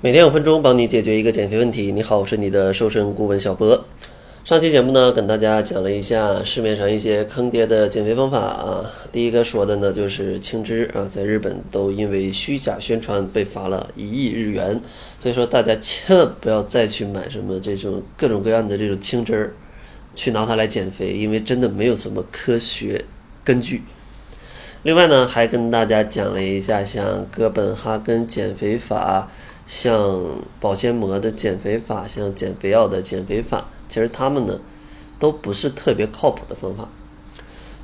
[0.00, 1.90] 每天五分钟，帮你解决一个减肥问题。
[1.90, 3.84] 你好，我是你的瘦身顾问小博。
[4.44, 8.88] 上期节目呢，跟大家讲了一下市面上一些坑爹的减肥方法啊。
[9.10, 14.80] 第一个说的呢，就是青汁啊，在日本都因为虚假宣传被罚了一亿日元。
[15.18, 19.52] 所以说，大家千万不要再去买什么这种各种各样的这种青汁儿，
[20.14, 23.04] 去拿它来减肥，因为真的没有什么科学
[23.42, 23.82] 根据。
[24.84, 29.28] 另外呢，还跟大家讲了一下像哥本哈根减肥法。
[29.68, 34.58] 像保鲜膜的减肥法，像减肥药的减肥法，其实他们呢
[35.20, 36.88] 都不是特别靠谱的方法。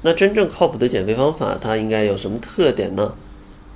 [0.00, 3.14] 那真正靠谱的减肥方法，它应该有什么特点呢？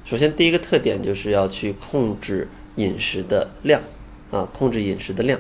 [0.07, 3.83] 首先，第一个特点就是要去控制饮食的量
[4.31, 5.39] 啊，控制饮食的量。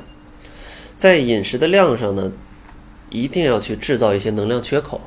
[0.94, 2.32] 在饮食的量上呢，
[3.08, 5.00] 一定要去制造一些能量缺口，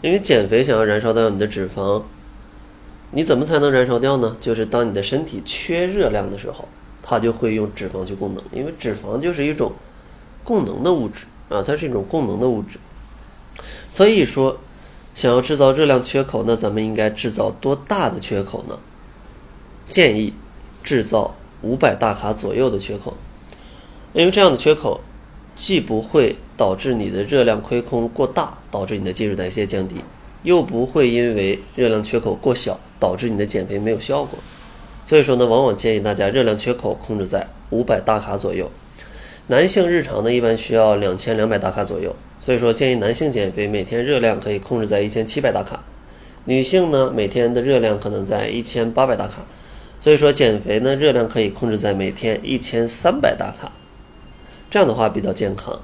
[0.00, 2.02] 因为减肥想要燃烧掉你的脂肪。
[3.14, 4.34] 你怎么才能燃烧掉呢？
[4.40, 6.66] 就是当你的身体缺热量的时候，
[7.02, 9.72] 它就会用脂肪去供能，因为脂肪就是一种
[10.42, 12.78] 供能的物质啊，它是一种供能的物质。
[13.90, 14.56] 所以说，
[15.14, 18.78] 想要制造热量缺口，那咱们应该制造多大的缺口呢？
[19.88, 20.32] 建议
[20.82, 23.14] 制造五百大卡左右的缺口，
[24.14, 25.02] 因为这样的缺口
[25.54, 29.96] 既不会导致你的热量亏空过大，导致你的基础代谢降低。
[30.42, 34.38] 又不会因为热量缺口过小导致你的减肥没有效果，
[35.06, 38.70] 所以说呢，往往建议大家热量缺口控制在五百大卡左右。
[39.46, 45.82] 男性日常呢一般需要两千两百大卡左右，所以说建议男性减肥每天热量可以控制在一千七百大卡。
[46.44, 49.42] 女性呢每天的热量可能在一千八百大卡，
[50.00, 53.70] 所以说减肥呢热量可以控制在每天一千三百大卡，
[54.70, 55.80] 这样的话比较健康。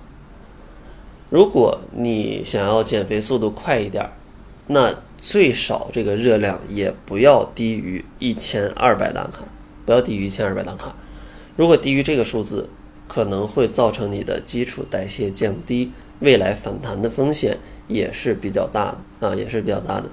[1.30, 4.10] 如果你想要减肥速度快一点儿。
[4.68, 9.44] 那最少这个热量也不要低于一千二百大卡，
[9.84, 10.94] 不要低于一千二百大卡。
[11.56, 12.68] 如果低于这个数字，
[13.08, 17.56] 可能会造成你的基础代谢降低，未来反弹的风险
[17.88, 20.08] 也是比较大的啊，也是比较大的。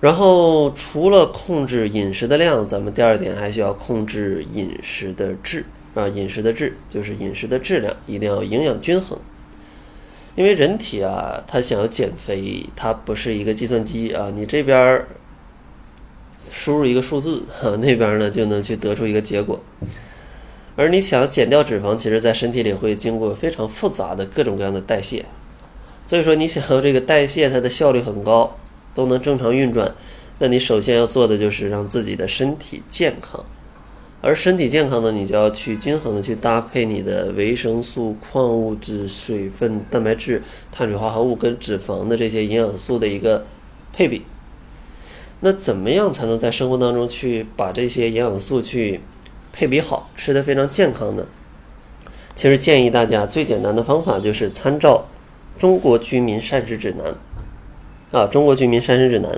[0.00, 9.18] 然后除了控制饮食的量，咱们第二点还需要控制饮食的质啊，饮食的质就是饮食的质量一定要营养均衡。
[10.36, 15.04] 因为人体啊，它想要减肥，它不是一个计算机啊，你这边
[16.50, 19.60] 输入一个数字，哈，那边呢就能去得出一个结果。
[20.76, 25.24] 而你想减掉脂肪，其实在身体里会经过非常复杂的各种各样的代谢。
[26.08, 28.56] 所以说，你想要这个代谢它的效率很高，
[28.94, 29.94] 都能正常运转，
[30.38, 33.44] 那你首先要做的就是让自己的身体健康。
[34.22, 43.46] 而身体健康呢，你就要去均衡的去搭配你的维生素、矿物质、水分、蛋白质、碳水化合物跟脂肪的这些营养素的一个
[43.94, 44.22] 配比。
[45.40, 49.00] 那怎么样才能在生活当中去把这些营养素去
[49.54, 51.24] 配比好，吃的非常健康呢？
[52.36, 55.06] 其实建议大家最简单的方法就是参照
[55.60, 57.14] 《中国居民膳食指南》
[58.18, 59.32] 啊，《中国居民膳食指南》。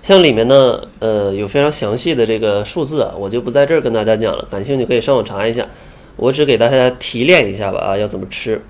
[0.00, 5.66] 像里面呢，呃，有非常详细的这个数字啊，我就不在这儿跟大家讲了，感兴趣可以上网查一下。
[6.16, 8.60] 我只给大家提炼一下吧，啊，要怎么吃？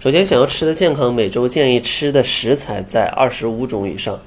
[0.00, 4.18] 首先，想要吃的健康，每周建议吃的食材在二十五种以上，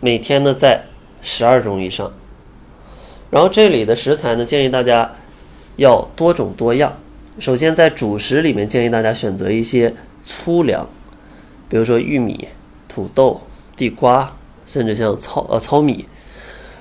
[0.00, 0.84] 每天呢在
[1.22, 2.12] 十二种以上。
[3.30, 5.10] 然后这里的食材呢，建议大家
[5.76, 6.96] 要多种多样。
[7.40, 9.92] 首先，在主食里面建议大家选择一些
[10.22, 10.88] 粗粮，
[11.68, 12.46] 比如说玉米、
[12.88, 13.40] 土豆、
[13.76, 14.34] 地瓜。
[14.66, 16.06] 甚至像糙呃糙米，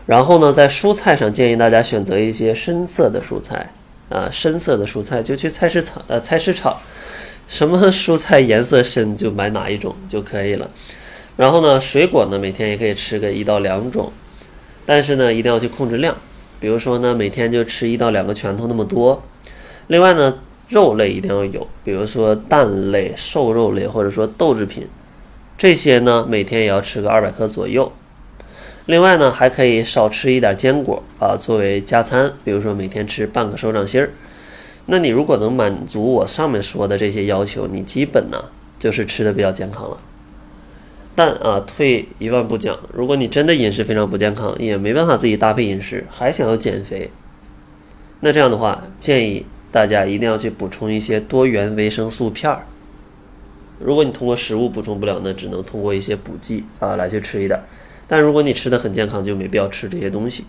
[0.06, 3.72] 然后呢，在蔬菜上建议大家选择一些深色的蔬菜
[4.10, 6.78] 啊，深色的蔬菜就去菜市场呃菜市场，
[7.48, 10.70] 什么蔬菜颜色深就买哪一种就可以了。
[11.36, 14.12] 然后呢，水果呢每天也可以吃个一到两种，
[14.86, 16.16] 但是呢一定要去控制量，
[16.60, 19.24] 比如说呢每天就吃一到两个拳头那么多。
[19.88, 20.38] 另外呢，
[20.70, 24.88] 肉类一定要有，比如说蛋类、瘦肉类或者说豆制品。
[25.58, 27.92] 这些呢，每天也要吃个二百克左右。
[28.86, 32.34] 另外呢，还可以少吃一点坚果啊，作为加餐。
[32.44, 34.10] 比如说每天吃半个手掌心儿。
[34.88, 38.44] 那你如果能满足我上面说的这些要求，你基本呢
[38.78, 39.98] 就是吃的比较健康了。
[41.16, 47.10] 但啊，退一万步讲，如果你真的饮食非常不健康，也没办法自己搭配饮食，还想要减肥，
[48.20, 52.64] 那这样的话，建议大家一定要去补充一些多元维生素片儿。
[53.84, 57.60] 如果你通过食物补充不了，那只能通过一些补剂啊来去吃一点。
[58.08, 60.46] 但如果你吃的很健康，就没必要吃这些东西。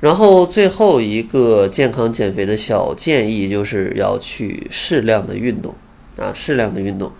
[0.00, 5.74] 然后最后一个健康减肥的小建议，就是要去适量的运动
[6.18, 7.10] 啊，适量的运动。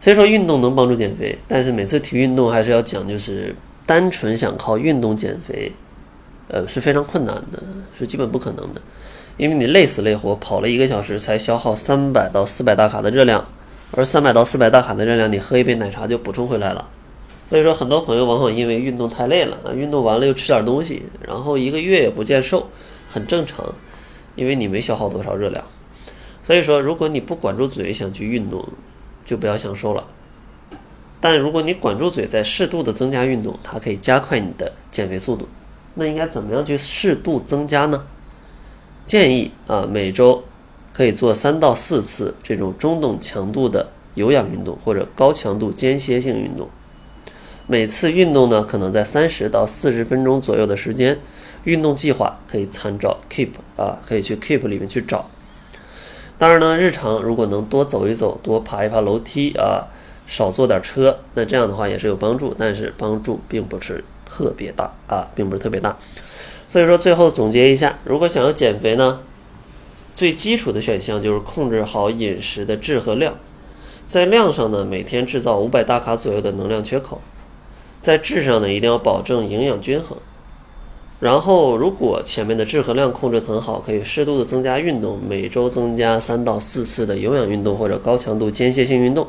[0.00, 5.70] 虽说运动能帮助减肥，但是每次提运动还是要讲，就是单纯想靠运动减肥，
[6.48, 7.62] 呃是非常困难的，
[7.98, 8.80] 是基本不可能的，
[9.38, 13.46] 因为你累死累活跑了一个小时才消耗三百到四百大卡的热量，
[13.92, 16.86] 而三百到四百大卡的热量你喝一杯奶茶就补充回来了。
[17.48, 22.68] 所以说，很多朋友往往因为运动太累了啊，运动完了又吃点东西，然后一个月也不见瘦，
[23.08, 23.64] 很正常，
[24.34, 25.64] 因为你没消耗多少热量。
[26.42, 28.66] 所以说，如果你不管住嘴想去运动，
[29.24, 30.04] 就不要想瘦了。
[31.20, 35.48] 但如果你管住嘴，在适度的增加运动，它可以加快你的减肥速度。
[35.94, 38.04] 那应该怎么样去适度增加呢？
[39.08, 40.44] 建议啊，每周
[40.92, 46.68] 可以做三到四次这种中等强度的有氧运动或者高强度间歇性运动。
[47.66, 51.18] 每次运动呢，可能在三十到四十分钟左右的时间。
[51.64, 55.28] 运动计划可以参照 Keep 啊，可以去 Keep 里面去找。
[56.36, 59.88] 当然呢，日常如果能多走一走，多爬一爬楼梯啊，
[60.26, 65.96] 少坐点车，那这样的话也是有帮助，但是帮助并不是特别大啊，并不是特别大。
[66.68, 69.20] 所以说，最后总结一下，如果想要减肥呢，
[70.14, 73.34] 最基础的选项就是控制好饮食的质和量，
[74.06, 77.20] 在量上呢，每天制造五百大卡左右的能量缺口。
[78.00, 80.16] 在质上呢，一定要保证营养均衡。
[81.20, 89.26] 然后，如果前面的质和量控制很好，可以适度的增加运动，每周增加三到四次的有氧运动或者高强度间歇性运动，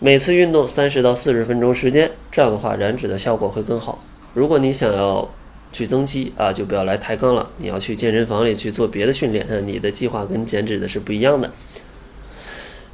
[0.00, 4.02] 每次运动三十到四十分钟时间，这样的话燃脂的效果会更好。
[4.34, 5.28] 如果你想要
[5.76, 11.50] 去增肌啊，就不要来抬杠了，你要去健身房里去做别的训练，那你的计划跟减脂的是不一样的。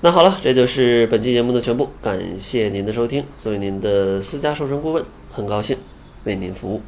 [0.00, 1.88] 那好了，这就是本期节目的全部。
[2.02, 5.76] 感谢您的收听，作为您的私家瘦身顾问，很高兴
[6.24, 6.82] 为您服务。